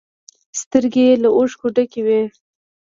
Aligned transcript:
سترگې 0.59 1.03
يې 1.09 1.15
له 1.23 1.29
اوښکو 1.37 1.67
ډکې 1.75 2.01
وې. 2.05 2.21